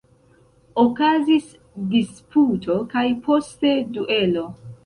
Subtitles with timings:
[0.83, 1.51] Okazis
[1.93, 4.49] disputo kaj poste duelo.